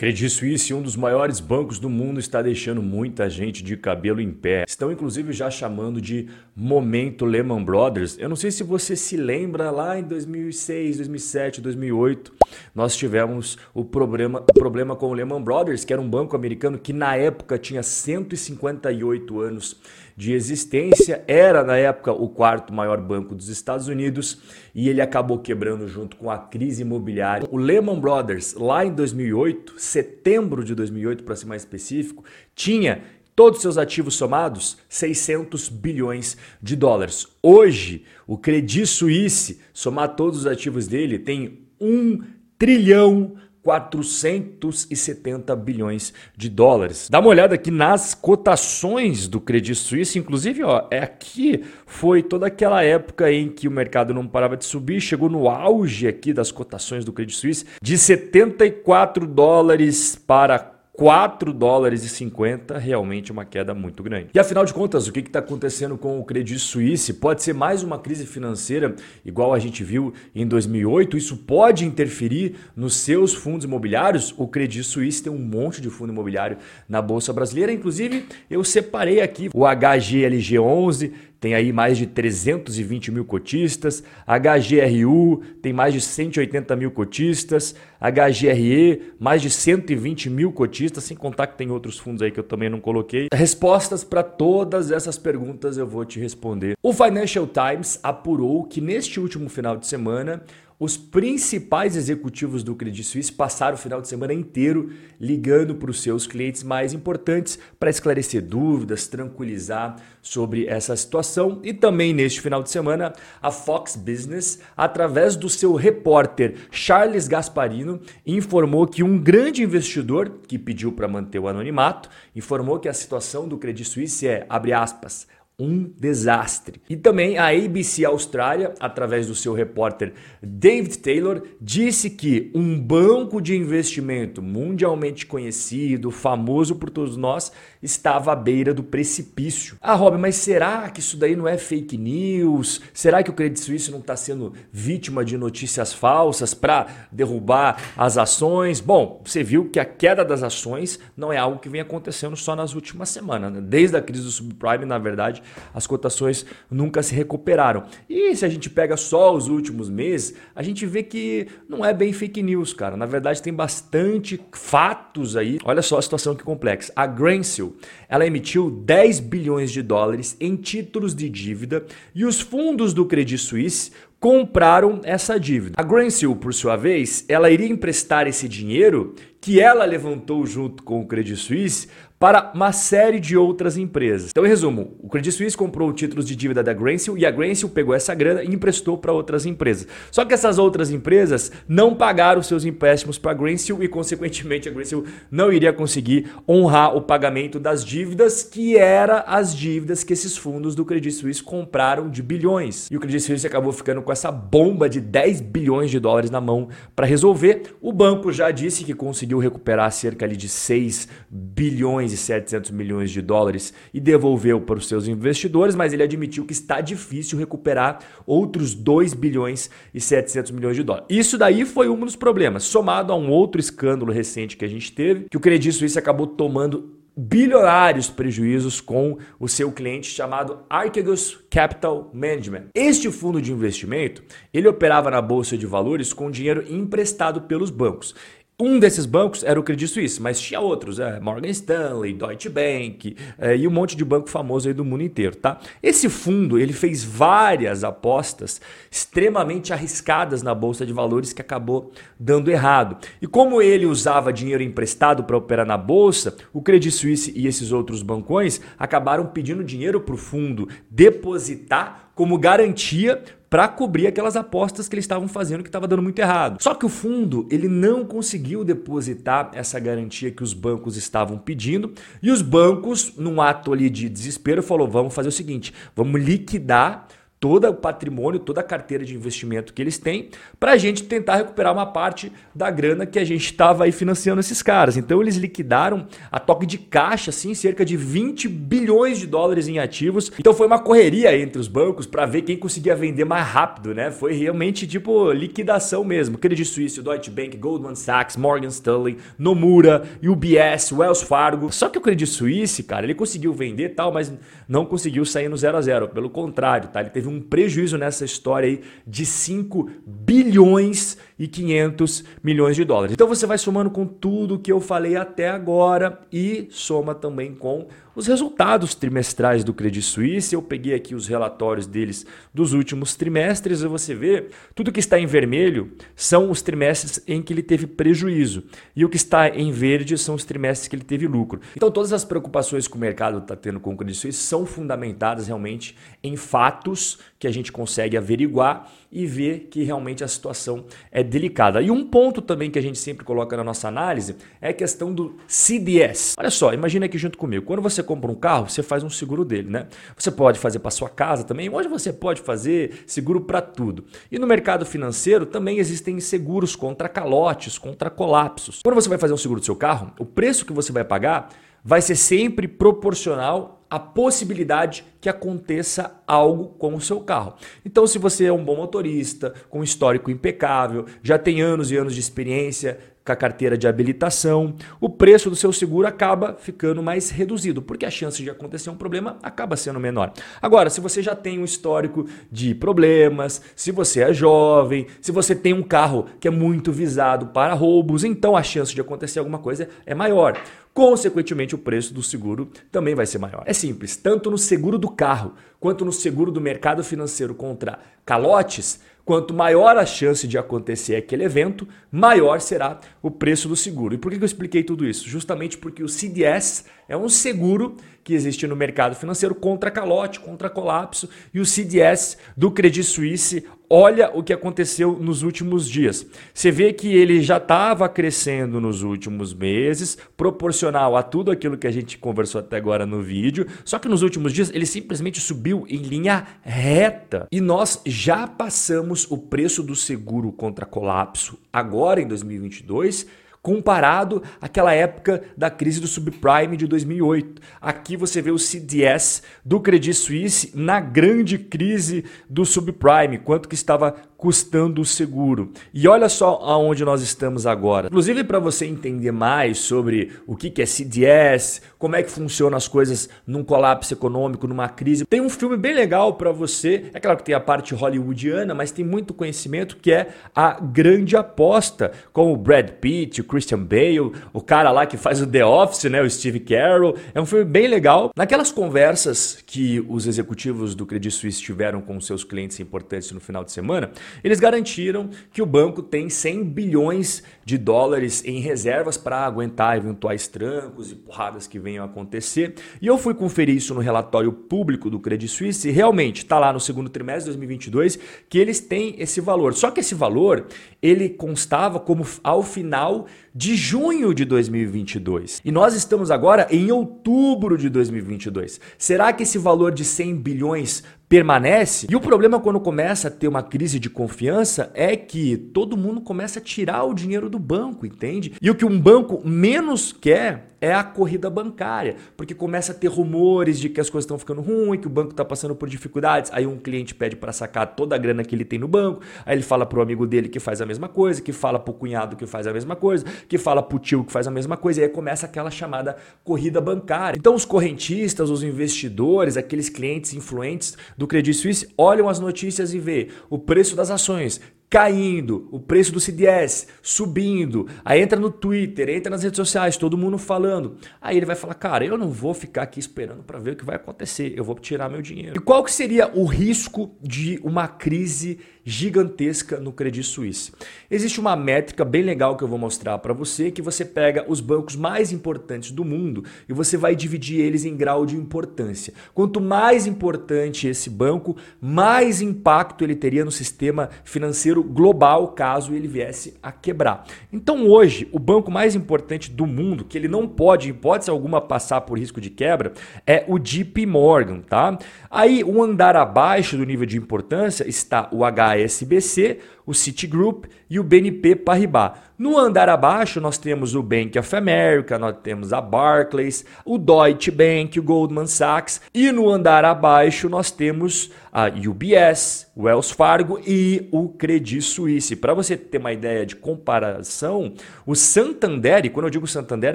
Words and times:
Credit 0.00 0.30
Suisse, 0.30 0.72
um 0.72 0.80
dos 0.80 0.96
maiores 0.96 1.40
bancos 1.40 1.78
do 1.78 1.90
mundo, 1.90 2.18
está 2.18 2.40
deixando 2.40 2.80
muita 2.80 3.28
gente 3.28 3.62
de 3.62 3.76
cabelo 3.76 4.18
em 4.18 4.32
pé. 4.32 4.64
Estão 4.66 4.90
inclusive 4.90 5.30
já 5.30 5.50
chamando 5.50 6.00
de 6.00 6.26
momento 6.56 7.26
Lehman 7.26 7.62
Brothers. 7.62 8.16
Eu 8.18 8.30
não 8.30 8.34
sei 8.34 8.50
se 8.50 8.62
você 8.62 8.96
se 8.96 9.14
lembra 9.14 9.70
lá 9.70 9.98
em 9.98 10.02
2006, 10.02 10.96
2007, 10.96 11.60
2008, 11.60 12.32
nós 12.74 12.96
tivemos 12.96 13.58
o 13.74 13.84
problema, 13.84 14.40
o 14.40 14.54
problema 14.54 14.96
com 14.96 15.10
o 15.10 15.12
Lehman 15.12 15.42
Brothers, 15.42 15.84
que 15.84 15.92
era 15.92 16.00
um 16.00 16.08
banco 16.08 16.34
americano 16.34 16.78
que 16.78 16.94
na 16.94 17.14
época 17.14 17.58
tinha 17.58 17.82
158 17.82 19.38
anos 19.38 19.76
de 20.20 20.34
existência, 20.34 21.24
era 21.26 21.64
na 21.64 21.78
época 21.78 22.12
o 22.12 22.28
quarto 22.28 22.74
maior 22.74 23.00
banco 23.00 23.34
dos 23.34 23.48
Estados 23.48 23.88
Unidos 23.88 24.38
e 24.74 24.86
ele 24.90 25.00
acabou 25.00 25.38
quebrando 25.38 25.88
junto 25.88 26.14
com 26.14 26.30
a 26.30 26.36
crise 26.36 26.82
imobiliária. 26.82 27.48
O 27.50 27.56
Lehman 27.56 27.98
Brothers, 27.98 28.52
lá 28.52 28.84
em 28.84 28.92
2008, 28.92 29.76
setembro 29.78 30.62
de 30.62 30.74
2008 30.74 31.24
para 31.24 31.34
ser 31.34 31.46
mais 31.46 31.62
específico, 31.62 32.22
tinha 32.54 33.02
todos 33.34 33.62
seus 33.62 33.78
ativos 33.78 34.14
somados 34.14 34.76
600 34.90 35.70
bilhões 35.70 36.36
de 36.62 36.76
dólares. 36.76 37.26
Hoje, 37.42 38.04
o 38.26 38.36
Credit 38.36 38.86
Suisse, 38.86 39.58
somar 39.72 40.16
todos 40.16 40.40
os 40.40 40.46
ativos 40.46 40.86
dele, 40.86 41.18
tem 41.18 41.66
1 41.80 42.20
trilhão 42.58 43.36
470 43.62 45.54
bilhões 45.56 46.12
de 46.36 46.48
dólares. 46.48 47.08
Dá 47.10 47.20
uma 47.20 47.28
olhada 47.28 47.54
aqui 47.54 47.70
nas 47.70 48.14
cotações 48.14 49.28
do 49.28 49.40
Credit 49.40 49.74
Suisse, 49.74 50.18
inclusive, 50.18 50.62
ó, 50.62 50.86
é 50.90 51.00
aqui 51.00 51.62
foi 51.86 52.22
toda 52.22 52.46
aquela 52.46 52.82
época 52.82 53.30
em 53.30 53.48
que 53.48 53.68
o 53.68 53.70
mercado 53.70 54.14
não 54.14 54.26
parava 54.26 54.56
de 54.56 54.64
subir, 54.64 55.00
chegou 55.00 55.28
no 55.28 55.48
auge 55.48 56.08
aqui 56.08 56.32
das 56.32 56.50
cotações 56.50 57.04
do 57.04 57.12
Credit 57.12 57.36
Suisse 57.36 57.66
de 57.82 57.98
74 57.98 59.26
dólares 59.26 60.16
para 60.16 60.79
4 61.00 61.54
dólares 61.54 62.04
e 62.04 62.10
50, 62.10 62.76
realmente 62.76 63.32
uma 63.32 63.42
queda 63.42 63.72
muito 63.72 64.02
grande. 64.02 64.28
E 64.34 64.38
afinal 64.38 64.66
de 64.66 64.74
contas, 64.74 65.08
o 65.08 65.12
que 65.12 65.20
está 65.20 65.38
acontecendo 65.38 65.96
com 65.96 66.20
o 66.20 66.24
Credit 66.26 66.58
Suisse? 66.58 67.14
Pode 67.14 67.42
ser 67.42 67.54
mais 67.54 67.82
uma 67.82 67.98
crise 67.98 68.26
financeira, 68.26 68.94
igual 69.24 69.54
a 69.54 69.58
gente 69.58 69.82
viu 69.82 70.12
em 70.34 70.46
2008? 70.46 71.16
Isso 71.16 71.38
pode 71.38 71.86
interferir 71.86 72.56
nos 72.76 72.96
seus 72.96 73.32
fundos 73.32 73.64
imobiliários? 73.64 74.34
O 74.36 74.46
Credit 74.46 74.84
Suisse 74.84 75.22
tem 75.22 75.32
um 75.32 75.38
monte 75.38 75.80
de 75.80 75.88
fundo 75.88 76.12
imobiliário 76.12 76.58
na 76.86 77.00
Bolsa 77.00 77.32
Brasileira. 77.32 77.72
Inclusive, 77.72 78.26
eu 78.50 78.62
separei 78.62 79.22
aqui 79.22 79.48
o 79.54 79.60
HGLG11, 79.60 81.12
tem 81.40 81.54
aí 81.54 81.72
mais 81.72 81.96
de 81.96 82.06
320 82.06 83.10
mil 83.10 83.24
cotistas, 83.24 84.04
HGRU 84.26 85.40
tem 85.62 85.72
mais 85.72 85.94
de 85.94 86.00
180 86.00 86.76
mil 86.76 86.90
cotistas, 86.90 87.74
HGRE 87.98 89.14
mais 89.18 89.40
de 89.40 89.48
120 89.48 90.28
mil 90.28 90.52
cotistas, 90.52 91.04
sem 91.04 91.16
contar 91.16 91.46
que 91.46 91.56
tem 91.56 91.70
outros 91.70 91.98
fundos 91.98 92.22
aí 92.22 92.30
que 92.30 92.38
eu 92.38 92.44
também 92.44 92.68
não 92.68 92.80
coloquei. 92.80 93.28
Respostas 93.32 94.04
para 94.04 94.22
todas 94.22 94.90
essas 94.90 95.16
perguntas 95.16 95.78
eu 95.78 95.86
vou 95.86 96.04
te 96.04 96.20
responder. 96.20 96.76
O 96.82 96.92
Financial 96.92 97.46
Times 97.46 97.98
apurou 98.02 98.64
que 98.64 98.80
neste 98.80 99.18
último 99.18 99.48
final 99.48 99.76
de 99.76 99.86
semana 99.86 100.42
os 100.80 100.96
principais 100.96 101.94
executivos 101.94 102.62
do 102.62 102.74
Credit 102.74 103.04
Suisse 103.04 103.30
passaram 103.30 103.74
o 103.74 103.78
final 103.78 104.00
de 104.00 104.08
semana 104.08 104.32
inteiro 104.32 104.90
ligando 105.20 105.74
para 105.74 105.90
os 105.90 106.00
seus 106.00 106.26
clientes 106.26 106.62
mais 106.62 106.94
importantes 106.94 107.58
para 107.78 107.90
esclarecer 107.90 108.40
dúvidas, 108.40 109.06
tranquilizar 109.06 109.96
sobre 110.22 110.66
essa 110.66 110.96
situação. 110.96 111.60
E 111.62 111.74
também 111.74 112.14
neste 112.14 112.40
final 112.40 112.62
de 112.62 112.70
semana, 112.70 113.12
a 113.42 113.50
Fox 113.50 113.94
Business, 113.94 114.60
através 114.74 115.36
do 115.36 115.50
seu 115.50 115.74
repórter 115.74 116.54
Charles 116.70 117.28
Gasparino, 117.28 118.00
informou 118.26 118.86
que 118.86 119.02
um 119.02 119.18
grande 119.18 119.62
investidor 119.62 120.40
que 120.48 120.58
pediu 120.58 120.92
para 120.92 121.06
manter 121.06 121.38
o 121.38 121.46
anonimato 121.46 122.08
informou 122.34 122.78
que 122.78 122.88
a 122.88 122.94
situação 122.94 123.46
do 123.46 123.58
Credit 123.58 123.86
Suisse 123.86 124.26
é, 124.26 124.46
abre 124.48 124.72
aspas, 124.72 125.26
um 125.60 125.92
desastre. 125.98 126.80
E 126.88 126.96
também 126.96 127.36
a 127.36 127.48
ABC 127.48 128.04
Austrália, 128.04 128.74
através 128.80 129.26
do 129.26 129.34
seu 129.34 129.52
repórter 129.52 130.14
David 130.42 130.98
Taylor, 130.98 131.42
disse 131.60 132.10
que 132.10 132.50
um 132.54 132.80
banco 132.80 133.40
de 133.40 133.54
investimento 133.54 134.40
mundialmente 134.42 135.26
conhecido, 135.26 136.10
famoso 136.10 136.76
por 136.76 136.88
todos 136.88 137.16
nós, 137.16 137.52
estava 137.82 138.32
à 138.32 138.36
beira 138.36 138.72
do 138.72 138.82
precipício. 138.82 139.76
Ah, 139.80 139.94
Rob, 139.94 140.16
mas 140.18 140.36
será 140.36 140.88
que 140.90 141.00
isso 141.00 141.16
daí 141.16 141.36
não 141.36 141.46
é 141.46 141.56
fake 141.58 141.96
news? 141.96 142.80
Será 142.92 143.22
que 143.22 143.30
o 143.30 143.34
Credit 143.34 143.60
Suisse 143.60 143.90
não 143.90 144.00
está 144.00 144.16
sendo 144.16 144.52
vítima 144.72 145.24
de 145.24 145.36
notícias 145.36 145.92
falsas 145.92 146.54
para 146.54 146.86
derrubar 147.12 147.80
as 147.96 148.16
ações? 148.16 148.80
Bom, 148.80 149.20
você 149.24 149.42
viu 149.42 149.68
que 149.68 149.78
a 149.78 149.84
queda 149.84 150.24
das 150.24 150.42
ações 150.42 150.98
não 151.16 151.32
é 151.32 151.36
algo 151.36 151.58
que 151.58 151.68
vem 151.68 151.80
acontecendo 151.80 152.36
só 152.36 152.56
nas 152.56 152.74
últimas 152.74 153.08
semanas. 153.08 153.52
Né? 153.52 153.60
Desde 153.60 153.96
a 153.96 154.02
crise 154.02 154.24
do 154.24 154.30
subprime, 154.30 154.84
na 154.84 154.98
verdade, 154.98 155.42
as 155.72 155.86
cotações 155.86 156.44
nunca 156.70 157.02
se 157.02 157.14
recuperaram. 157.14 157.84
E 158.08 158.34
se 158.34 158.44
a 158.44 158.48
gente 158.48 158.68
pega 158.68 158.96
só 158.96 159.34
os 159.34 159.48
últimos 159.48 159.88
meses, 159.88 160.34
a 160.54 160.62
gente 160.62 160.86
vê 160.86 161.02
que 161.02 161.46
não 161.68 161.84
é 161.84 161.92
bem 161.92 162.12
fake 162.12 162.42
news, 162.42 162.72
cara. 162.72 162.96
Na 162.96 163.06
verdade, 163.06 163.42
tem 163.42 163.52
bastante 163.52 164.40
fatos 164.52 165.36
aí. 165.36 165.58
Olha 165.64 165.82
só 165.82 165.98
a 165.98 166.02
situação 166.02 166.34
que 166.34 166.44
complexa. 166.44 166.92
A 166.94 167.06
Greensill, 167.06 167.76
ela 168.08 168.26
emitiu 168.26 168.70
10 168.70 169.20
bilhões 169.20 169.70
de 169.70 169.82
dólares 169.82 170.36
em 170.40 170.56
títulos 170.56 171.14
de 171.14 171.28
dívida 171.28 171.84
e 172.14 172.24
os 172.24 172.40
fundos 172.40 172.92
do 172.92 173.06
Credit 173.06 173.38
Suisse 173.38 173.90
compraram 174.20 175.00
essa 175.02 175.40
dívida. 175.40 175.74
A 175.78 175.82
Greensill, 175.82 176.36
por 176.36 176.52
sua 176.52 176.76
vez, 176.76 177.24
ela 177.26 177.50
iria 177.50 177.66
emprestar 177.66 178.26
esse 178.26 178.46
dinheiro 178.46 179.14
que 179.40 179.58
ela 179.58 179.86
levantou 179.86 180.44
junto 180.44 180.82
com 180.82 181.00
o 181.00 181.06
Credit 181.06 181.36
Suisse 181.36 181.88
para 182.20 182.52
uma 182.54 182.70
série 182.70 183.18
de 183.18 183.34
outras 183.34 183.78
empresas. 183.78 184.28
Então, 184.28 184.44
em 184.44 184.48
resumo, 184.50 184.94
o 185.00 185.08
Credit 185.08 185.34
Suisse 185.34 185.56
comprou 185.56 185.90
títulos 185.90 186.26
de 186.26 186.36
dívida 186.36 186.62
da 186.62 186.74
Greensill 186.74 187.16
e 187.16 187.24
a 187.24 187.30
Greensill 187.30 187.70
pegou 187.70 187.94
essa 187.94 188.14
grana 188.14 188.44
e 188.44 188.48
emprestou 188.48 188.98
para 188.98 189.10
outras 189.10 189.46
empresas. 189.46 189.88
Só 190.10 190.22
que 190.26 190.34
essas 190.34 190.58
outras 190.58 190.90
empresas 190.90 191.50
não 191.66 191.94
pagaram 191.94 192.42
seus 192.42 192.66
empréstimos 192.66 193.16
para 193.16 193.30
a 193.30 193.34
Greensill 193.34 193.82
e, 193.82 193.88
consequentemente, 193.88 194.68
a 194.68 194.70
Greensill 194.70 195.06
não 195.30 195.50
iria 195.50 195.72
conseguir 195.72 196.30
honrar 196.46 196.94
o 196.94 197.00
pagamento 197.00 197.58
das 197.58 197.82
dívidas, 197.82 198.42
que 198.42 198.76
era 198.76 199.20
as 199.20 199.56
dívidas 199.56 200.04
que 200.04 200.12
esses 200.12 200.36
fundos 200.36 200.74
do 200.74 200.84
Credit 200.84 201.14
Suisse 201.14 201.42
compraram 201.42 202.10
de 202.10 202.22
bilhões. 202.22 202.86
E 202.90 202.98
o 202.98 203.00
Credit 203.00 203.22
Suisse 203.22 203.46
acabou 203.46 203.72
ficando 203.72 204.02
com 204.02 204.12
essa 204.12 204.30
bomba 204.30 204.90
de 204.90 205.00
10 205.00 205.40
bilhões 205.40 205.90
de 205.90 205.98
dólares 205.98 206.30
na 206.30 206.38
mão 206.38 206.68
para 206.94 207.06
resolver. 207.06 207.76
O 207.80 207.94
banco 207.94 208.30
já 208.30 208.50
disse 208.50 208.84
que 208.84 208.92
conseguiu 208.92 209.38
recuperar 209.38 209.90
cerca 209.90 210.28
de 210.28 210.50
6 210.50 211.08
bilhões 211.30 212.09
e 212.12 212.16
700 212.16 212.70
milhões 212.70 213.10
de 213.10 213.20
dólares 213.20 213.72
e 213.92 214.00
devolveu 214.00 214.60
para 214.60 214.78
os 214.78 214.88
seus 214.88 215.06
investidores, 215.06 215.74
mas 215.74 215.92
ele 215.92 216.02
admitiu 216.02 216.44
que 216.44 216.52
está 216.52 216.80
difícil 216.80 217.38
recuperar 217.38 218.00
outros 218.26 218.74
2 218.74 219.14
bilhões 219.14 219.70
e 219.92 220.00
700 220.00 220.50
milhões 220.50 220.76
de 220.76 220.82
dólares. 220.82 221.06
Isso 221.10 221.36
daí 221.36 221.64
foi 221.64 221.88
um 221.88 221.98
dos 222.00 222.16
problemas, 222.16 222.64
somado 222.64 223.12
a 223.12 223.16
um 223.16 223.30
outro 223.30 223.60
escândalo 223.60 224.12
recente 224.12 224.56
que 224.56 224.64
a 224.64 224.68
gente 224.68 224.92
teve, 224.92 225.26
que 225.30 225.36
o 225.36 225.40
Credit 225.40 225.72
Suisse 225.72 225.98
acabou 225.98 226.26
tomando 226.26 227.00
bilionários 227.16 228.08
prejuízos 228.08 228.80
com 228.80 229.18
o 229.38 229.48
seu 229.48 229.70
cliente 229.72 230.08
chamado 230.08 230.60
Archegos 230.70 231.38
Capital 231.50 232.10
Management. 232.14 232.68
Este 232.74 233.10
fundo 233.10 233.42
de 233.42 233.52
investimento, 233.52 234.22
ele 234.54 234.68
operava 234.68 235.10
na 235.10 235.20
bolsa 235.20 235.56
de 235.58 235.66
valores 235.66 236.12
com 236.12 236.30
dinheiro 236.30 236.64
emprestado 236.72 237.42
pelos 237.42 237.70
bancos. 237.70 238.14
Um 238.60 238.78
desses 238.78 239.06
bancos 239.06 239.42
era 239.42 239.58
o 239.58 239.62
Credit 239.62 239.90
Suisse, 239.90 240.20
mas 240.20 240.38
tinha 240.38 240.60
outros, 240.60 240.98
é, 240.98 241.18
Morgan 241.18 241.48
Stanley, 241.48 242.12
Deutsche 242.12 242.50
Bank 242.50 243.16
é, 243.38 243.56
e 243.56 243.66
um 243.66 243.70
monte 243.70 243.96
de 243.96 244.04
banco 244.04 244.28
famoso 244.28 244.68
aí 244.68 244.74
do 244.74 244.84
mundo 244.84 245.02
inteiro, 245.02 245.34
tá? 245.34 245.58
Esse 245.82 246.10
fundo 246.10 246.58
ele 246.58 246.74
fez 246.74 247.02
várias 247.02 247.82
apostas 247.84 248.60
extremamente 248.90 249.72
arriscadas 249.72 250.42
na 250.42 250.54
bolsa 250.54 250.84
de 250.84 250.92
valores 250.92 251.32
que 251.32 251.40
acabou 251.40 251.90
dando 252.18 252.50
errado. 252.50 252.98
E 253.22 253.26
como 253.26 253.62
ele 253.62 253.86
usava 253.86 254.30
dinheiro 254.30 254.62
emprestado 254.62 255.24
para 255.24 255.38
operar 255.38 255.64
na 255.64 255.78
bolsa, 255.78 256.36
o 256.52 256.60
Credit 256.60 256.94
Suisse 256.94 257.32
e 257.34 257.46
esses 257.46 257.72
outros 257.72 258.02
bancões 258.02 258.60
acabaram 258.78 259.24
pedindo 259.24 259.64
dinheiro 259.64 260.02
para 260.02 260.14
o 260.14 260.18
fundo 260.18 260.68
depositar 260.90 262.10
como 262.14 262.36
garantia 262.36 263.22
para 263.50 263.66
cobrir 263.66 264.06
aquelas 264.06 264.36
apostas 264.36 264.88
que 264.88 264.94
eles 264.94 265.02
estavam 265.02 265.26
fazendo 265.26 265.64
que 265.64 265.68
estava 265.68 265.88
dando 265.88 266.02
muito 266.02 266.20
errado. 266.20 266.62
Só 266.62 266.72
que 266.72 266.86
o 266.86 266.88
fundo 266.88 267.48
ele 267.50 267.68
não 267.68 268.04
conseguiu 268.04 268.62
depositar 268.62 269.50
essa 269.52 269.80
garantia 269.80 270.30
que 270.30 270.44
os 270.44 270.54
bancos 270.54 270.96
estavam 270.96 271.36
pedindo 271.36 271.92
e 272.22 272.30
os 272.30 272.40
bancos, 272.40 273.12
num 273.16 273.42
ato 273.42 273.72
ali 273.72 273.90
de 273.90 274.08
desespero, 274.08 274.62
falou: 274.62 274.88
vamos 274.88 275.12
fazer 275.12 275.28
o 275.28 275.32
seguinte, 275.32 275.74
vamos 275.96 276.22
liquidar 276.22 277.08
todo 277.40 277.66
o 277.66 277.74
patrimônio, 277.74 278.38
toda 278.38 278.60
a 278.60 278.62
carteira 278.62 279.02
de 279.02 279.14
investimento 279.14 279.72
que 279.72 279.80
eles 279.80 279.96
têm, 279.96 280.28
para 280.60 280.72
a 280.72 280.76
gente 280.76 281.04
tentar 281.04 281.36
recuperar 281.36 281.72
uma 281.72 281.86
parte 281.86 282.30
da 282.54 282.70
grana 282.70 283.06
que 283.06 283.18
a 283.18 283.24
gente 283.24 283.46
estava 283.46 283.84
aí 283.84 283.92
financiando 283.92 284.40
esses 284.40 284.62
caras. 284.62 284.98
Então 284.98 285.22
eles 285.22 285.36
liquidaram 285.36 286.06
a 286.30 286.38
toque 286.38 286.66
de 286.66 286.76
caixa, 286.76 287.30
assim, 287.30 287.54
cerca 287.54 287.82
de 287.82 287.96
20 287.96 288.46
bilhões 288.46 289.18
de 289.18 289.26
dólares 289.26 289.68
em 289.68 289.78
ativos. 289.78 290.30
Então 290.38 290.52
foi 290.52 290.66
uma 290.66 290.78
correria 290.78 291.34
entre 291.34 291.58
os 291.58 291.66
bancos 291.66 292.06
para 292.06 292.26
ver 292.26 292.42
quem 292.42 292.58
conseguia 292.58 292.94
vender 292.94 293.24
mais 293.24 293.46
rápido, 293.46 293.94
né? 293.94 294.10
Foi 294.10 294.34
realmente 294.34 294.86
tipo 294.86 295.32
liquidação 295.32 296.04
mesmo. 296.04 296.36
Credit 296.36 296.66
Suisse, 296.66 297.00
Deutsche 297.00 297.30
Bank, 297.30 297.56
Goldman 297.56 297.94
Sachs, 297.94 298.36
Morgan 298.36 298.68
Stanley, 298.68 299.16
Nomura, 299.38 300.02
UBS, 300.22 300.92
Wells 300.92 301.22
Fargo. 301.22 301.72
Só 301.72 301.88
que 301.88 301.96
o 301.96 302.02
Credit 302.02 302.28
Suisse, 302.28 302.82
cara, 302.82 303.06
ele 303.06 303.14
conseguiu 303.14 303.54
vender 303.54 303.90
tal, 303.90 304.12
mas 304.12 304.30
não 304.68 304.84
conseguiu 304.84 305.24
sair 305.24 305.48
no 305.48 305.56
zero 305.56 305.78
a 305.78 305.80
zero. 305.80 306.06
Pelo 306.06 306.28
contrário, 306.28 306.90
tá? 306.90 307.00
Ele 307.00 307.08
teve 307.08 307.29
um 307.30 307.40
prejuízo 307.40 307.96
nessa 307.96 308.24
história 308.24 308.68
aí 308.68 308.80
de 309.06 309.24
5 309.24 309.88
bilhões 310.06 311.16
e 311.38 311.46
500 311.48 312.24
milhões 312.42 312.76
de 312.76 312.84
dólares. 312.84 313.14
Então 313.14 313.26
você 313.26 313.46
vai 313.46 313.56
somando 313.56 313.90
com 313.90 314.06
tudo 314.06 314.58
que 314.58 314.70
eu 314.70 314.80
falei 314.80 315.16
até 315.16 315.48
agora 315.48 316.20
e 316.32 316.66
soma 316.70 317.14
também 317.14 317.54
com 317.54 317.86
os 318.14 318.26
resultados 318.26 318.94
trimestrais 318.94 319.64
do 319.64 319.72
Credit 319.72 320.04
Suisse. 320.04 320.54
Eu 320.54 320.62
peguei 320.62 320.94
aqui 320.94 321.14
os 321.14 321.26
relatórios 321.26 321.86
deles 321.86 322.26
dos 322.52 322.72
últimos 322.72 323.14
trimestres 323.14 323.82
e 323.82 323.86
você 323.86 324.14
vê, 324.14 324.48
tudo 324.74 324.92
que 324.92 325.00
está 325.00 325.18
em 325.18 325.26
vermelho 325.26 325.92
são 326.14 326.50
os 326.50 326.62
trimestres 326.62 327.22
em 327.26 327.42
que 327.42 327.52
ele 327.52 327.62
teve 327.62 327.86
prejuízo 327.86 328.64
e 328.94 329.04
o 329.04 329.08
que 329.08 329.16
está 329.16 329.48
em 329.48 329.70
verde 329.72 330.16
são 330.18 330.34
os 330.34 330.44
trimestres 330.44 330.88
que 330.88 330.96
ele 330.96 331.04
teve 331.04 331.26
lucro. 331.26 331.60
Então 331.76 331.90
todas 331.90 332.12
as 332.12 332.24
preocupações 332.24 332.88
que 332.88 332.96
o 332.96 333.00
mercado 333.00 333.38
está 333.38 333.56
tendo 333.56 333.80
com 333.80 333.92
o 333.92 333.96
Credit 333.96 334.18
Suisse 334.18 334.38
são 334.38 334.66
fundamentadas 334.66 335.46
realmente 335.46 335.96
em 336.22 336.36
fatos 336.36 337.18
que 337.40 337.46
a 337.46 337.50
gente 337.50 337.72
consegue 337.72 338.18
averiguar 338.18 338.92
e 339.10 339.26
ver 339.26 339.68
que 339.70 339.82
realmente 339.82 340.22
a 340.22 340.28
situação 340.28 340.84
é 341.10 341.22
delicada. 341.22 341.80
E 341.80 341.90
um 341.90 342.04
ponto 342.04 342.42
também 342.42 342.70
que 342.70 342.78
a 342.78 342.82
gente 342.82 342.98
sempre 342.98 343.24
coloca 343.24 343.56
na 343.56 343.64
nossa 343.64 343.88
análise 343.88 344.36
é 344.60 344.68
a 344.68 344.72
questão 344.74 345.12
do 345.12 345.36
CDS. 345.48 346.34
Olha 346.38 346.50
só, 346.50 346.74
imagina 346.74 347.06
aqui 347.06 347.16
junto 347.16 347.38
comigo. 347.38 347.64
Quando 347.64 347.80
você 347.80 348.02
compra 348.02 348.30
um 348.30 348.34
carro, 348.34 348.68
você 348.68 348.82
faz 348.82 349.02
um 349.02 349.08
seguro 349.08 349.42
dele, 349.42 349.70
né? 349.70 349.86
Você 350.14 350.30
pode 350.30 350.58
fazer 350.58 350.80
para 350.80 350.90
sua 350.90 351.08
casa 351.08 351.42
também, 351.42 351.70
hoje 351.70 351.88
você 351.88 352.12
pode 352.12 352.42
fazer 352.42 353.04
seguro 353.06 353.40
para 353.40 353.62
tudo. 353.62 354.04
E 354.30 354.38
no 354.38 354.46
mercado 354.46 354.84
financeiro 354.84 355.46
também 355.46 355.78
existem 355.78 356.20
seguros 356.20 356.76
contra 356.76 357.08
calotes, 357.08 357.78
contra 357.78 358.10
colapsos. 358.10 358.80
Quando 358.84 358.96
você 358.96 359.08
vai 359.08 359.16
fazer 359.16 359.32
um 359.32 359.38
seguro 359.38 359.60
do 359.60 359.64
seu 359.64 359.76
carro, 359.76 360.12
o 360.20 360.26
preço 360.26 360.66
que 360.66 360.74
você 360.74 360.92
vai 360.92 361.04
pagar 361.04 361.48
vai 361.82 362.02
ser 362.02 362.16
sempre 362.16 362.68
proporcional 362.68 363.79
à 363.90 363.98
possibilidade 363.98 365.04
que 365.20 365.28
aconteça 365.28 366.22
algo 366.26 366.66
com 366.78 366.94
o 366.94 367.00
seu 367.00 367.20
carro. 367.20 367.54
Então, 367.84 368.06
se 368.06 368.18
você 368.18 368.46
é 368.46 368.52
um 368.52 368.64
bom 368.64 368.76
motorista, 368.76 369.52
com 369.68 369.82
histórico 369.82 370.30
impecável, 370.30 371.06
já 371.22 371.36
tem 371.38 371.60
anos 371.60 371.90
e 371.90 371.96
anos 371.96 372.14
de 372.14 372.20
experiência, 372.20 372.98
com 373.24 373.32
a 373.32 373.36
carteira 373.36 373.76
de 373.76 373.86
habilitação, 373.86 374.74
o 375.00 375.08
preço 375.08 375.50
do 375.50 375.56
seu 375.56 375.72
seguro 375.72 376.06
acaba 376.06 376.56
ficando 376.58 377.02
mais 377.02 377.30
reduzido, 377.30 377.82
porque 377.82 378.06
a 378.06 378.10
chance 378.10 378.42
de 378.42 378.50
acontecer 378.50 378.90
um 378.90 378.96
problema 378.96 379.38
acaba 379.42 379.76
sendo 379.76 380.00
menor. 380.00 380.32
Agora, 380.60 380.90
se 380.90 381.00
você 381.00 381.22
já 381.22 381.34
tem 381.34 381.58
um 381.58 381.64
histórico 381.64 382.26
de 382.50 382.74
problemas, 382.74 383.62
se 383.76 383.92
você 383.92 384.22
é 384.22 384.32
jovem, 384.32 385.06
se 385.20 385.32
você 385.32 385.54
tem 385.54 385.72
um 385.72 385.82
carro 385.82 386.26
que 386.40 386.48
é 386.48 386.50
muito 386.50 386.90
visado 386.90 387.46
para 387.46 387.74
roubos, 387.74 388.24
então 388.24 388.56
a 388.56 388.62
chance 388.62 388.94
de 388.94 389.00
acontecer 389.00 389.38
alguma 389.38 389.58
coisa 389.58 389.88
é 390.06 390.14
maior. 390.14 390.56
Consequentemente, 390.92 391.74
o 391.74 391.78
preço 391.78 392.12
do 392.12 392.22
seguro 392.22 392.68
também 392.90 393.14
vai 393.14 393.24
ser 393.24 393.38
maior. 393.38 393.62
É 393.64 393.72
simples, 393.72 394.16
tanto 394.16 394.50
no 394.50 394.58
seguro 394.58 394.98
do 394.98 395.08
carro 395.08 395.54
quanto 395.78 396.04
no 396.04 396.12
seguro 396.12 396.50
do 396.50 396.60
mercado 396.60 397.04
financeiro 397.04 397.54
contra 397.54 397.98
calotes, 398.24 399.00
Quanto 399.30 399.54
maior 399.54 399.96
a 399.96 400.04
chance 400.04 400.44
de 400.48 400.58
acontecer 400.58 401.14
aquele 401.14 401.44
evento, 401.44 401.86
maior 402.10 402.60
será 402.60 402.98
o 403.22 403.30
preço 403.30 403.68
do 403.68 403.76
seguro. 403.76 404.12
E 404.12 404.18
por 404.18 404.32
que 404.32 404.42
eu 404.42 404.44
expliquei 404.44 404.82
tudo 404.82 405.06
isso? 405.06 405.28
Justamente 405.28 405.78
porque 405.78 406.02
o 406.02 406.08
CDS 406.08 406.84
é 407.08 407.16
um 407.16 407.28
seguro 407.28 407.94
que 408.30 408.34
existe 408.36 408.64
no 408.64 408.76
mercado 408.76 409.16
financeiro 409.16 409.56
contra 409.56 409.90
calote, 409.90 410.38
contra 410.38 410.70
colapso, 410.70 411.28
e 411.52 411.58
o 411.58 411.66
CDS 411.66 412.38
do 412.56 412.70
Credit 412.70 413.02
Suisse 413.02 413.66
olha 413.92 414.30
o 414.32 414.40
que 414.40 414.52
aconteceu 414.52 415.18
nos 415.20 415.42
últimos 415.42 415.88
dias. 415.88 416.24
Você 416.54 416.70
vê 416.70 416.92
que 416.92 417.12
ele 417.12 417.42
já 417.42 417.56
estava 417.56 418.08
crescendo 418.08 418.80
nos 418.80 419.02
últimos 419.02 419.52
meses, 419.52 420.16
proporcional 420.36 421.16
a 421.16 421.24
tudo 421.24 421.50
aquilo 421.50 421.76
que 421.76 421.88
a 421.88 421.90
gente 421.90 422.16
conversou 422.18 422.60
até 422.60 422.76
agora 422.76 423.04
no 423.04 423.20
vídeo, 423.20 423.66
só 423.84 423.98
que 423.98 424.06
nos 424.06 424.22
últimos 424.22 424.52
dias 424.52 424.70
ele 424.72 424.86
simplesmente 424.86 425.40
subiu 425.40 425.84
em 425.88 425.96
linha 425.96 426.46
reta. 426.62 427.48
E 427.50 427.60
nós 427.60 428.00
já 428.06 428.46
passamos 428.46 429.28
o 429.28 429.36
preço 429.36 429.82
do 429.82 429.96
seguro 429.96 430.52
contra 430.52 430.86
colapso 430.86 431.58
agora 431.72 432.20
em 432.20 432.28
2022 432.28 433.26
comparado 433.62 434.42
àquela 434.60 434.94
época 434.94 435.42
da 435.56 435.70
crise 435.70 436.00
do 436.00 436.06
subprime 436.06 436.76
de 436.76 436.86
2008. 436.86 437.60
Aqui 437.80 438.16
você 438.16 438.40
vê 438.40 438.50
o 438.50 438.58
CDS 438.58 439.42
do 439.64 439.80
Credit 439.80 440.14
Suisse 440.14 440.72
na 440.74 441.00
grande 441.00 441.58
crise 441.58 442.24
do 442.48 442.64
subprime, 442.64 443.38
quanto 443.38 443.68
que 443.68 443.74
estava 443.74 444.14
custando 444.40 445.02
o 445.02 445.04
seguro. 445.04 445.70
E 445.92 446.08
olha 446.08 446.26
só 446.26 446.60
aonde 446.62 447.04
nós 447.04 447.20
estamos 447.20 447.66
agora. 447.66 448.06
Inclusive 448.06 448.42
para 448.42 448.58
você 448.58 448.86
entender 448.86 449.30
mais 449.30 449.78
sobre 449.78 450.32
o 450.46 450.56
que 450.56 450.80
é 450.80 450.86
CDS, 450.86 451.82
como 451.98 452.16
é 452.16 452.22
que 452.22 452.30
funcionam 452.30 452.78
as 452.78 452.88
coisas 452.88 453.28
num 453.46 453.62
colapso 453.62 454.14
econômico, 454.14 454.66
numa 454.66 454.88
crise, 454.88 455.26
tem 455.26 455.42
um 455.42 455.50
filme 455.50 455.76
bem 455.76 455.92
legal 455.92 456.34
para 456.34 456.52
você. 456.52 457.10
É 457.12 457.20
claro 457.20 457.36
que 457.36 457.44
tem 457.44 457.54
a 457.54 457.60
parte 457.60 457.94
hollywoodiana, 457.94 458.72
mas 458.74 458.90
tem 458.90 459.04
muito 459.04 459.34
conhecimento 459.34 459.98
que 459.98 460.10
é 460.10 460.28
a 460.56 460.80
grande 460.80 461.36
aposta, 461.36 462.10
com 462.32 462.50
o 462.50 462.56
Brad 462.56 462.92
Pitt, 462.92 463.42
Christian 463.50 463.80
Bale, 463.80 464.32
o 464.52 464.60
cara 464.60 464.92
lá 464.92 465.04
que 465.04 465.16
faz 465.16 465.42
o 465.42 465.46
The 465.46 465.66
Office, 465.66 466.04
né, 466.04 466.22
o 466.22 466.30
Steve 466.30 466.60
Carell. 466.60 467.16
É 467.34 467.40
um 467.40 467.46
filme 467.46 467.64
bem 467.64 467.88
legal. 467.88 468.30
Naquelas 468.36 468.70
conversas 468.70 469.62
que 469.66 470.04
os 470.08 470.26
executivos 470.26 470.94
do 470.94 471.04
Credit 471.04 471.34
Suisse 471.34 471.60
tiveram 471.60 472.00
com 472.00 472.20
seus 472.20 472.44
clientes 472.44 472.78
importantes 472.78 473.32
no 473.32 473.40
final 473.40 473.64
de 473.64 473.72
semana, 473.72 474.12
eles 474.44 474.60
garantiram 474.60 475.28
que 475.52 475.60
o 475.60 475.66
banco 475.66 476.02
tem 476.02 476.28
100 476.28 476.64
bilhões 476.64 477.42
de 477.64 477.76
dólares 477.76 478.44
em 478.44 478.60
reservas 478.60 479.16
para 479.16 479.44
aguentar 479.44 479.96
eventuais 479.96 480.46
trancos 480.46 481.10
e 481.10 481.14
porradas 481.14 481.66
que 481.66 481.78
venham 481.78 482.04
a 482.04 482.06
acontecer. 482.06 482.74
E 483.02 483.06
eu 483.06 483.18
fui 483.18 483.34
conferir 483.34 483.76
isso 483.76 483.94
no 483.94 484.00
relatório 484.00 484.52
público 484.52 485.10
do 485.10 485.18
Credit 485.18 485.50
Suisse 485.50 485.88
e 485.88 485.92
realmente 485.92 486.38
está 486.38 486.58
lá 486.58 486.72
no 486.72 486.80
segundo 486.80 487.10
trimestre 487.10 487.44
de 487.52 487.58
2022 487.58 488.18
que 488.48 488.58
eles 488.58 488.80
têm 488.80 489.14
esse 489.18 489.40
valor. 489.40 489.74
Só 489.74 489.90
que 489.90 490.00
esse 490.00 490.14
valor 490.14 490.66
ele 491.02 491.28
constava 491.28 491.98
como 491.98 492.26
ao 492.42 492.62
final 492.62 493.26
de 493.54 493.74
junho 493.74 494.32
de 494.34 494.44
2022. 494.44 495.60
E 495.64 495.72
nós 495.72 495.94
estamos 495.94 496.30
agora 496.30 496.66
em 496.70 496.90
outubro 496.90 497.76
de 497.76 497.88
2022. 497.88 498.80
Será 498.96 499.32
que 499.32 499.42
esse 499.42 499.58
valor 499.58 499.92
de 499.92 500.04
100 500.04 500.36
bilhões 500.36 501.02
permanece. 501.30 502.08
E 502.10 502.16
o 502.16 502.20
problema 502.20 502.58
quando 502.58 502.80
começa 502.80 503.28
a 503.28 503.30
ter 503.30 503.46
uma 503.46 503.62
crise 503.62 504.00
de 504.00 504.10
confiança 504.10 504.90
é 504.94 505.14
que 505.16 505.56
todo 505.56 505.96
mundo 505.96 506.20
começa 506.20 506.58
a 506.58 506.62
tirar 506.62 507.04
o 507.04 507.14
dinheiro 507.14 507.48
do 507.48 507.56
banco, 507.56 508.04
entende? 508.04 508.52
E 508.60 508.68
o 508.68 508.74
que 508.74 508.84
um 508.84 509.00
banco 509.00 509.40
menos 509.44 510.12
quer 510.12 510.70
é 510.80 510.94
a 510.94 511.04
corrida 511.04 511.50
bancária, 511.50 512.16
porque 512.36 512.54
começa 512.54 512.92
a 512.92 512.94
ter 512.94 513.08
rumores 513.08 513.78
de 513.78 513.88
que 513.88 514.00
as 514.00 514.08
coisas 514.08 514.24
estão 514.24 514.38
ficando 514.38 514.62
ruins, 514.62 515.00
que 515.00 515.06
o 515.06 515.10
banco 515.10 515.32
está 515.32 515.44
passando 515.44 515.74
por 515.74 515.88
dificuldades. 515.88 516.50
Aí 516.54 516.66
um 516.66 516.78
cliente 516.78 517.14
pede 517.14 517.36
para 517.36 517.52
sacar 517.52 517.94
toda 517.94 518.14
a 518.14 518.18
grana 518.18 518.42
que 518.42 518.54
ele 518.54 518.64
tem 518.64 518.78
no 518.78 518.88
banco, 518.88 519.20
aí 519.44 519.54
ele 519.54 519.62
fala 519.62 519.84
pro 519.84 520.00
amigo 520.00 520.26
dele 520.26 520.48
que 520.48 520.58
faz 520.58 520.80
a 520.80 520.86
mesma 520.86 521.08
coisa, 521.08 521.42
que 521.42 521.52
fala 521.52 521.78
pro 521.78 521.92
cunhado 521.92 522.34
que 522.34 522.46
faz 522.46 522.66
a 522.66 522.72
mesma 522.72 522.96
coisa, 522.96 523.24
que 523.46 523.58
fala 523.58 523.82
pro 523.82 523.98
tio 523.98 524.24
que 524.24 524.32
faz 524.32 524.46
a 524.46 524.50
mesma 524.50 524.76
coisa, 524.76 525.00
e 525.00 525.04
aí 525.04 525.10
começa 525.10 525.44
aquela 525.44 525.70
chamada 525.70 526.16
corrida 526.42 526.80
bancária. 526.80 527.36
Então 527.38 527.54
os 527.54 527.64
correntistas, 527.64 528.48
os 528.48 528.62
investidores, 528.62 529.56
aqueles 529.56 529.90
clientes 529.90 530.32
influentes 530.32 530.96
do 531.20 531.26
Credit 531.26 531.52
Suisse 531.52 531.86
olham 531.98 532.30
as 532.30 532.40
notícias 532.40 532.94
e 532.94 532.98
vê 532.98 533.28
o 533.50 533.58
preço 533.58 533.94
das 533.94 534.10
ações 534.10 534.58
caindo, 534.90 535.68
o 535.70 535.78
preço 535.78 536.10
do 536.10 536.18
CDS 536.18 536.88
subindo, 537.00 537.86
aí 538.04 538.20
entra 538.20 538.40
no 538.40 538.50
Twitter, 538.50 539.08
entra 539.08 539.30
nas 539.30 539.44
redes 539.44 539.56
sociais, 539.56 539.96
todo 539.96 540.18
mundo 540.18 540.36
falando. 540.36 540.96
Aí 541.20 541.36
ele 541.36 541.46
vai 541.46 541.54
falar: 541.54 541.74
"Cara, 541.74 542.04
eu 542.04 542.18
não 542.18 542.28
vou 542.28 542.52
ficar 542.52 542.82
aqui 542.82 542.98
esperando 542.98 543.44
para 543.44 543.60
ver 543.60 543.74
o 543.74 543.76
que 543.76 543.84
vai 543.84 543.94
acontecer, 543.94 544.52
eu 544.56 544.64
vou 544.64 544.74
tirar 544.74 545.08
meu 545.08 545.22
dinheiro". 545.22 545.56
E 545.56 545.60
qual 545.60 545.84
que 545.84 545.92
seria 545.92 546.28
o 546.36 546.44
risco 546.44 547.14
de 547.22 547.60
uma 547.62 547.86
crise 547.86 548.58
gigantesca 548.82 549.78
no 549.78 549.92
Credit 549.92 550.26
Suisse? 550.26 550.72
Existe 551.08 551.38
uma 551.38 551.54
métrica 551.54 552.04
bem 552.04 552.22
legal 552.22 552.56
que 552.56 552.64
eu 552.64 552.68
vou 552.68 552.78
mostrar 552.78 553.16
para 553.18 553.32
você, 553.32 553.70
que 553.70 553.80
você 553.80 554.04
pega 554.04 554.44
os 554.48 554.60
bancos 554.60 554.96
mais 554.96 555.30
importantes 555.30 555.92
do 555.92 556.04
mundo 556.04 556.44
e 556.68 556.72
você 556.72 556.96
vai 556.96 557.14
dividir 557.14 557.60
eles 557.60 557.84
em 557.84 557.96
grau 557.96 558.26
de 558.26 558.36
importância. 558.36 559.14
Quanto 559.32 559.60
mais 559.60 560.06
importante 560.06 560.88
esse 560.88 561.08
banco, 561.08 561.56
mais 561.80 562.40
impacto 562.40 563.04
ele 563.04 563.14
teria 563.14 563.44
no 563.44 563.52
sistema 563.52 564.10
financeiro 564.24 564.79
financeiro 564.80 564.82
global 564.82 565.48
caso 565.48 565.94
ele 565.94 566.08
viesse 566.08 566.56
a 566.62 566.72
quebrar. 566.72 567.24
Então 567.52 567.88
hoje, 567.88 568.28
o 568.32 568.38
banco 568.38 568.70
mais 568.70 568.94
importante 568.94 569.50
do 569.50 569.66
mundo, 569.66 570.04
que 570.04 570.16
ele 570.16 570.28
não 570.28 570.48
pode, 570.48 570.88
em 570.88 570.90
hipótese 570.90 571.30
alguma, 571.30 571.60
passar 571.60 572.00
por 572.02 572.18
risco 572.18 572.40
de 572.40 572.50
quebra, 572.50 572.92
é 573.26 573.44
o 573.46 573.58
JP 573.58 574.06
Morgan, 574.06 574.60
tá? 574.60 574.98
Aí, 575.30 575.62
um 575.62 575.82
andar 575.82 576.16
abaixo 576.16 576.76
do 576.76 576.84
nível 576.84 577.06
de 577.06 577.16
importância 577.16 577.88
está 577.88 578.28
o 578.32 578.44
HSBC, 578.44 579.58
o 579.90 579.94
Citigroup 579.94 580.66
e 580.88 581.00
o 581.00 581.04
BNP 581.04 581.56
Paribas. 581.56 582.12
No 582.38 582.56
andar 582.56 582.88
abaixo, 582.88 583.38
nós 583.38 583.58
temos 583.58 583.94
o 583.94 584.02
Bank 584.02 584.38
of 584.38 584.56
America, 584.56 585.18
nós 585.18 585.36
temos 585.42 585.74
a 585.74 585.80
Barclays, 585.80 586.64
o 586.86 586.96
Deutsche 586.96 587.50
Bank, 587.50 588.00
o 588.00 588.02
Goldman 588.02 588.46
Sachs. 588.46 588.98
E 589.12 589.30
no 589.30 589.50
andar 589.50 589.84
abaixo, 589.84 590.48
nós 590.48 590.70
temos 590.70 591.30
a 591.52 591.66
UBS, 591.66 592.70
o 592.74 592.84
Wells 592.84 593.10
Fargo 593.10 593.60
e 593.66 594.08
o 594.10 594.28
Credit 594.28 594.80
Suisse. 594.80 595.36
Para 595.36 595.52
você 595.52 595.76
ter 595.76 595.98
uma 595.98 596.12
ideia 596.12 596.46
de 596.46 596.56
comparação, 596.56 597.74
o 598.06 598.14
Santander, 598.14 599.04
e 599.04 599.10
quando 599.10 599.26
eu 599.26 599.30
digo 599.30 599.46
Santander, 599.46 599.94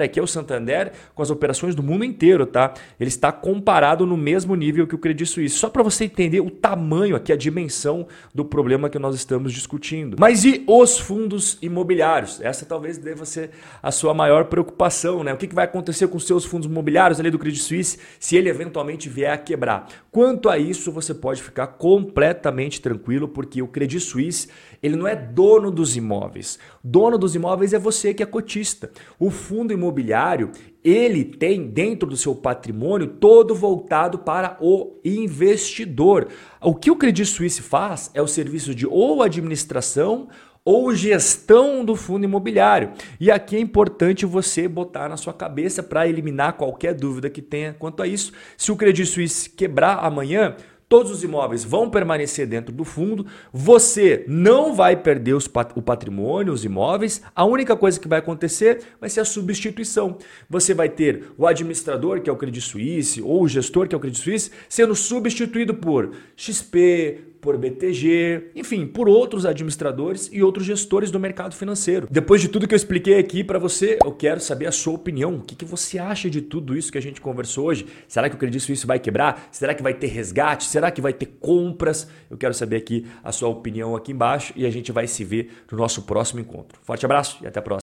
aqui 0.00 0.20
é 0.20 0.22
o 0.22 0.26
Santander 0.26 0.92
com 1.16 1.22
as 1.22 1.30
operações 1.30 1.74
do 1.74 1.82
mundo 1.82 2.04
inteiro, 2.04 2.46
tá? 2.46 2.74
Ele 3.00 3.08
está 3.08 3.32
comparado 3.32 4.06
no 4.06 4.16
mesmo 4.16 4.54
nível 4.54 4.86
que 4.86 4.94
o 4.94 4.98
Credit 4.98 5.28
Suisse. 5.28 5.56
Só 5.58 5.68
para 5.68 5.82
você 5.82 6.04
entender 6.04 6.40
o 6.40 6.50
tamanho 6.50 7.16
aqui, 7.16 7.32
a 7.32 7.36
dimensão 7.36 8.06
do 8.32 8.44
problema 8.44 8.88
que 8.88 9.00
nós 9.00 9.16
estamos 9.16 9.52
discutindo. 9.86 10.16
Mas 10.18 10.44
e 10.44 10.64
os 10.66 10.98
fundos 10.98 11.56
imobiliários? 11.62 12.40
Essa 12.40 12.66
talvez 12.66 12.98
deva 12.98 13.24
ser 13.24 13.50
a 13.82 13.92
sua 13.92 14.12
maior 14.12 14.46
preocupação, 14.46 15.22
né? 15.22 15.32
O 15.32 15.36
que 15.36 15.54
vai 15.54 15.64
acontecer 15.64 16.08
com 16.08 16.16
os 16.16 16.26
seus 16.26 16.44
fundos 16.44 16.68
imobiliários 16.68 17.20
ali 17.20 17.30
do 17.30 17.38
Credit 17.38 17.62
Suisse 17.62 17.98
se 18.18 18.36
ele 18.36 18.48
eventualmente 18.48 19.08
vier 19.08 19.32
a 19.32 19.38
quebrar? 19.38 19.86
Quanto 20.10 20.48
a 20.48 20.58
isso, 20.58 20.90
você 20.90 21.14
pode 21.14 21.42
ficar 21.42 21.68
completamente 21.68 22.80
tranquilo, 22.80 23.28
porque 23.28 23.62
o 23.62 23.68
Credit 23.68 24.00
Suisse 24.00 24.48
ele 24.82 24.96
não 24.96 25.06
é 25.06 25.14
dono 25.14 25.70
dos 25.70 25.96
imóveis. 25.96 26.58
Dono 26.82 27.16
dos 27.16 27.34
imóveis 27.34 27.72
é 27.72 27.78
você 27.78 28.12
que 28.12 28.22
é 28.22 28.26
cotista. 28.26 28.90
O 29.18 29.30
fundo 29.30 29.72
imobiliário 29.72 30.50
ele 30.88 31.24
tem 31.24 31.66
dentro 31.66 32.08
do 32.08 32.16
seu 32.16 32.32
patrimônio 32.32 33.08
todo 33.08 33.56
voltado 33.56 34.20
para 34.20 34.56
o 34.60 35.00
investidor. 35.04 36.28
O 36.62 36.76
que 36.76 36.92
o 36.92 36.96
Credit 36.96 37.28
Suisse 37.28 37.60
faz 37.60 38.08
é 38.14 38.22
o 38.22 38.28
serviço 38.28 38.72
de 38.72 38.86
ou 38.86 39.20
administração 39.20 40.28
ou 40.64 40.94
gestão 40.94 41.84
do 41.84 41.96
fundo 41.96 42.24
imobiliário. 42.24 42.92
E 43.18 43.32
aqui 43.32 43.56
é 43.56 43.60
importante 43.60 44.24
você 44.24 44.68
botar 44.68 45.08
na 45.08 45.16
sua 45.16 45.32
cabeça 45.32 45.82
para 45.82 46.06
eliminar 46.06 46.52
qualquer 46.52 46.94
dúvida 46.94 47.28
que 47.28 47.42
tenha 47.42 47.72
quanto 47.72 48.00
a 48.00 48.06
isso. 48.06 48.32
Se 48.56 48.70
o 48.70 48.76
Credit 48.76 49.06
Suisse 49.06 49.50
quebrar 49.50 50.04
amanhã, 50.04 50.56
Todos 50.88 51.10
os 51.10 51.24
imóveis 51.24 51.64
vão 51.64 51.90
permanecer 51.90 52.46
dentro 52.46 52.72
do 52.72 52.84
fundo, 52.84 53.26
você 53.52 54.24
não 54.28 54.72
vai 54.72 54.94
perder 54.94 55.34
os, 55.34 55.50
o 55.74 55.82
patrimônio, 55.82 56.52
os 56.52 56.64
imóveis, 56.64 57.20
a 57.34 57.44
única 57.44 57.76
coisa 57.76 57.98
que 57.98 58.06
vai 58.06 58.20
acontecer 58.20 58.82
vai 59.00 59.10
ser 59.10 59.18
a 59.18 59.24
substituição. 59.24 60.16
Você 60.48 60.74
vai 60.74 60.88
ter 60.88 61.32
o 61.36 61.44
administrador, 61.44 62.20
que 62.20 62.30
é 62.30 62.32
o 62.32 62.36
Credit 62.36 62.64
Suisse, 62.64 63.20
ou 63.20 63.42
o 63.42 63.48
gestor, 63.48 63.88
que 63.88 63.96
é 63.96 63.98
o 63.98 64.00
Credit 64.00 64.22
Suisse, 64.22 64.52
sendo 64.68 64.94
substituído 64.94 65.74
por 65.74 66.12
XP, 66.36 67.35
por 67.46 67.56
BTG, 67.56 68.50
enfim, 68.56 68.88
por 68.88 69.08
outros 69.08 69.46
administradores 69.46 70.28
e 70.32 70.42
outros 70.42 70.66
gestores 70.66 71.12
do 71.12 71.20
mercado 71.20 71.54
financeiro. 71.54 72.08
Depois 72.10 72.40
de 72.40 72.48
tudo 72.48 72.66
que 72.66 72.74
eu 72.74 72.76
expliquei 72.76 73.20
aqui 73.20 73.44
para 73.44 73.56
você, 73.56 74.00
eu 74.04 74.10
quero 74.10 74.40
saber 74.40 74.66
a 74.66 74.72
sua 74.72 74.94
opinião. 74.94 75.36
O 75.36 75.42
que, 75.42 75.54
que 75.54 75.64
você 75.64 75.96
acha 75.96 76.28
de 76.28 76.40
tudo 76.40 76.76
isso 76.76 76.90
que 76.90 76.98
a 76.98 77.00
gente 77.00 77.20
conversou 77.20 77.66
hoje? 77.66 77.86
Será 78.08 78.28
que 78.28 78.34
o 78.34 78.38
Credit 78.38 78.60
Suisse 78.60 78.84
vai 78.84 78.98
quebrar? 78.98 79.46
Será 79.52 79.74
que 79.74 79.82
vai 79.82 79.94
ter 79.94 80.08
resgate? 80.08 80.64
Será 80.64 80.90
que 80.90 81.00
vai 81.00 81.12
ter 81.12 81.26
compras? 81.38 82.08
Eu 82.28 82.36
quero 82.36 82.52
saber 82.52 82.78
aqui 82.78 83.06
a 83.22 83.30
sua 83.30 83.48
opinião 83.48 83.94
aqui 83.94 84.10
embaixo 84.10 84.52
e 84.56 84.66
a 84.66 84.70
gente 84.70 84.90
vai 84.90 85.06
se 85.06 85.22
ver 85.22 85.52
no 85.70 85.78
nosso 85.78 86.02
próximo 86.02 86.40
encontro. 86.40 86.80
Forte 86.82 87.06
abraço 87.06 87.38
e 87.44 87.46
até 87.46 87.60
a 87.60 87.62
próxima. 87.62 87.82